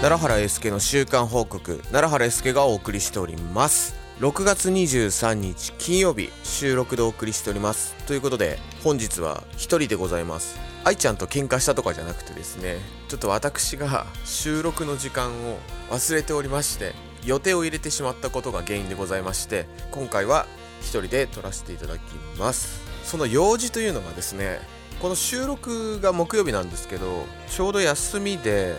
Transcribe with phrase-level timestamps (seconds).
[0.00, 3.96] 奈良原英介の週間報告奈良原英介がお送りしております。
[4.20, 7.96] 6月23日金曜日収録でお送りしております。
[8.06, 10.56] ということで本日は一人でございます。
[10.84, 12.76] 愛ちゃんと喧嘩したとかじゃなくてですね
[13.08, 15.58] ちょっと私が収録の時間を
[15.90, 16.94] 忘れておりまして
[17.24, 20.46] 予定を入れてしまったことが原因でございまして今回は
[20.80, 22.00] 一人で撮らせていただき
[22.38, 22.82] ます。
[23.02, 24.60] その用事というのがですね
[25.02, 28.76] この収録が木曜日なんですけどちょうど休みで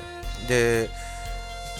[0.47, 0.89] で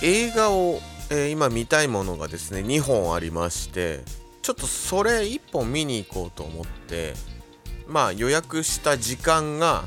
[0.01, 0.79] 映画を
[1.11, 4.01] えー、今見たいものがですね2本ありまして
[4.41, 7.13] ちょっとそれ1本見に行こうと思って
[7.87, 9.85] まあ予約した時間が、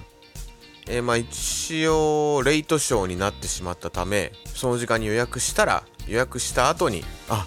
[0.89, 7.47] えー、まあ一応レイトショーになってしまったためその時間に予約したら予約した後にあ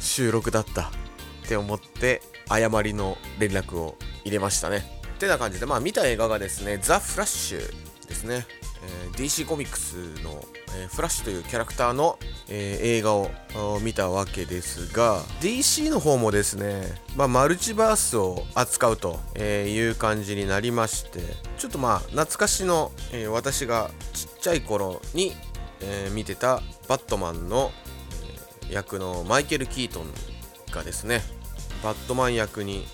[0.00, 4.84] 収録だったって思って誤りの連絡を入れましたね。
[5.14, 7.58] ってな感じでまあ見た映画がですねザ・フラッシュ
[8.06, 8.46] ですね、
[8.82, 13.30] えー、DC コミックスのえー、フラッシュというキャラクターの、えー、映画を
[13.80, 16.82] 見たわけですが DC の方もですね、
[17.16, 21.20] まあ、マルチバースを扱うという感じになりまして
[21.56, 25.32] ちょっとまあ懐かしの、えー、私がちっちゃい頃に、
[25.80, 27.70] え見てたバットマンの、
[28.68, 30.06] え役のマイケル・キートン
[30.72, 31.22] がですね
[31.82, 32.84] バットマン役に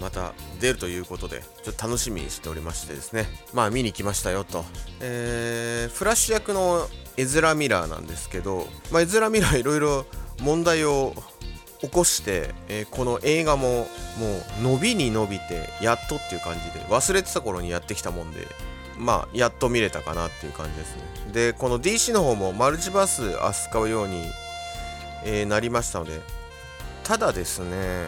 [0.00, 3.26] また出るということでちょっと楽しみにしておりましてですね。
[3.52, 4.64] まあ見に来ましたよと、
[5.00, 10.06] えー、フラッシュ役のエズラ・ミラーなんですけど、まあ、エズラ・ミラーいろいろ
[10.42, 11.14] 問題を
[11.80, 13.86] 起こして、えー、この映画もも
[14.60, 18.46] う伸びに伸びてやっとっていう感じで忘れてた頃にやってきたもんで
[18.98, 21.02] まあやっと見れたかなっていう感じですね。
[21.32, 24.24] でこの DC の方もマルチバース扱うように、
[25.24, 26.20] えー、なりましたので
[27.04, 28.06] ただですね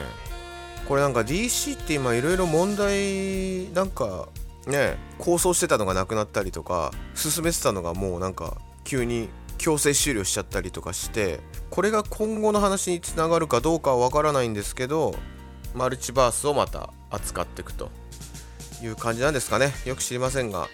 [0.88, 4.28] これなんか DC って今いろいろ問題なんか
[4.66, 9.28] ね構想してたのがなくなったりとか進めてたのがもうなんか急に
[9.58, 15.14] 強制終了しちゃったりとかしてこれが今後の話につながるかどうかはわからないんですけど
[15.74, 17.90] マルチバースをまた扱っていくと
[18.82, 19.72] いう感じなんですかね。
[19.84, 20.68] よく知りませんが。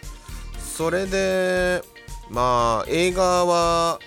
[0.59, 1.83] それで
[2.31, 3.99] まあ映画は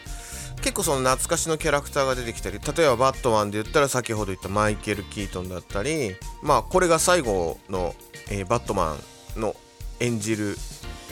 [0.68, 7.96] 結構その懐かしのキャラクターが出てきたり例えばバットマンで言ったら先ほど言ったマイケル・キートンだったりまあこれが最後の、
[8.30, 8.98] えー、バットマ
[9.38, 9.56] ンの
[10.02, 10.58] 演じる、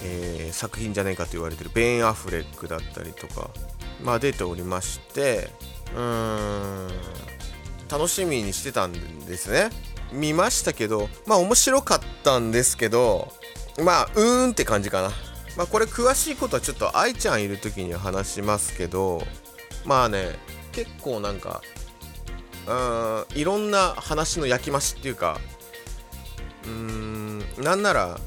[0.04, 3.50] えー、作品じゃないかと言われてるベン・アフレックだったりとか
[4.04, 5.50] まあ出ておりまして
[5.96, 6.90] うーん
[7.90, 9.70] 楽しみにしてたんですね。
[10.12, 13.32] 見ましたけどまあ面白かったんですけど
[13.82, 15.12] まあうーんって感じかな。
[15.56, 19.22] まあこれ詳しいことはちょっと愛ちゃんいる時に話しますけど
[19.86, 20.38] まあね
[20.72, 21.62] 結構なんか
[22.68, 25.40] うんいろんな話の焼き増しっていうか
[26.64, 28.20] うーんなんなら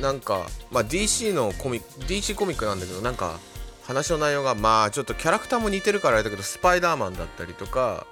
[0.00, 3.38] なんかまあ DC のコミ DC コミックなんだけどなんか
[3.84, 8.06] 話の内容がまあちょっとキャラクターも似てるからあれだけどスパイダーマンだったりとか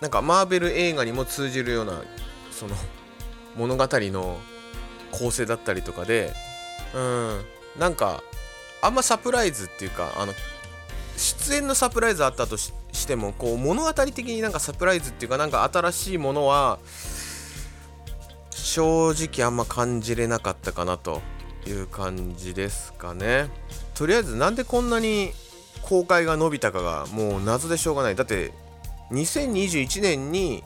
[0.00, 2.02] なんかマーベル映画にも通じるような
[2.50, 2.74] その
[3.56, 4.38] 物語の
[5.12, 6.32] 構成だったりとかで
[6.94, 7.44] うん
[7.78, 8.22] なんか
[8.82, 10.32] あんまサプライズっていうかあの
[11.20, 12.72] 出演のサプライズあったとし
[13.06, 16.78] てもこう物語的になんかサプライズっていうかなんか新しいものは
[18.50, 21.20] 正直あんま感じれなかったかなと
[21.66, 23.50] いう感じですかね。
[23.94, 25.32] とりあえずなんでこんなに
[25.82, 28.16] 公開が伸びたかがもう謎でしょうがない。
[28.16, 28.52] だって
[29.10, 30.64] 2021年に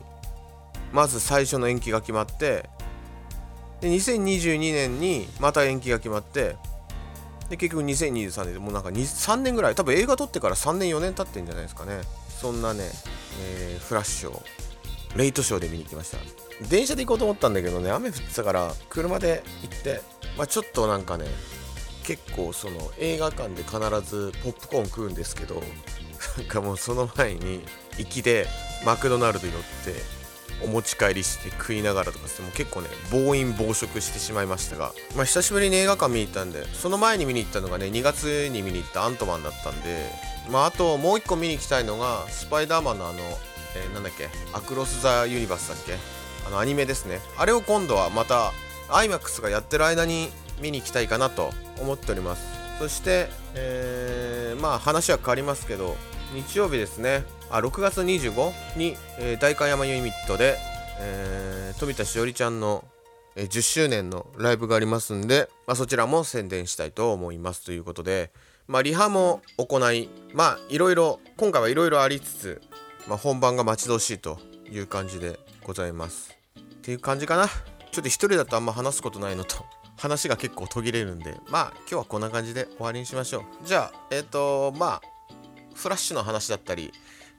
[0.92, 2.68] まず最初の延期が決まって
[3.80, 6.54] で2022年にまた延期が決まって
[7.48, 12.00] で結局2023年でもうなんか3年ぐらい多分映画撮ってから3年4年経ってんじゃないですかね。
[12.28, 12.84] そんなね、
[13.42, 14.42] えー、フラッシュを
[15.16, 16.18] レイトショーで見に行きました。
[16.68, 20.00] 電車で行こうと思ったんだけどね雨降ってたから車で行って
[20.36, 21.26] まあちょっとなんかね
[22.04, 23.78] 結構その映画館で必
[24.08, 25.62] ずポップコーン食うんですけど
[26.38, 27.64] なんかもうその前に
[27.98, 28.46] 行きで
[28.84, 29.68] マクドナルドに乗って
[30.62, 40.10] お持ち帰りして食いながらとかしても結構ね暴飲暴食してしまいましたが、まあ、久しぶりに映画館見に行ったんでその前に見に行ったのがね2月に見に行ったアントマンだったんで
[40.50, 43.18] まああともう一個見に行きたいのがスパイダーマンのあの、
[43.76, 45.94] えー、なんだっけアクロス・ザ・ユニバースだっけ
[46.46, 47.20] あのアニメですね。
[47.38, 48.52] あれを今度はまた
[48.88, 50.28] IMAX がやってる間に
[50.60, 52.44] 見に行きたいかなと思っております。
[52.78, 55.96] そして、えー、まあ話は変わりますけど
[56.34, 57.24] 日曜日ですね。
[57.48, 60.58] あ6月25日に、えー、代官山ユニットで、
[60.98, 62.84] えー、富田しおりちゃんの、
[63.36, 67.64] えー、10周年のライブがありますんで、まあ、そちらも宣伝したいと思います。
[67.64, 68.32] ということで、
[68.66, 72.62] まあ、リハも行いまあいろいろ今回はいろいろありつつ、
[73.06, 74.38] まあ、本番が待ち遠しいと
[74.68, 76.36] いう感じでございます。
[76.58, 77.46] っていう感じかな。
[77.46, 79.64] ちょっと一人だとあんま話すことないのと
[79.96, 83.66] 話が結構途切れるんでまあ今日はこんな感じで終わりにしましょう。
[83.66, 85.02] じゃあえっ、ー、とまあ
[85.74, 86.92] フラッシュの話だったり、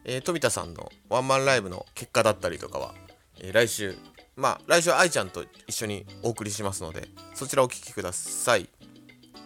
[0.04, 2.94] えー、富田さんのワンマンライブの結果だったりとかは、
[3.40, 3.96] えー、来週
[4.36, 8.70] まあ来週は愛ちゃんと一緒にお送りしますのでそちらお聴きください。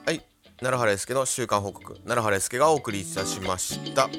[0.05, 0.21] はい。
[0.59, 1.93] 奈良原英介の週間報告。
[1.93, 4.09] 奈良原英介がお送りいたしました。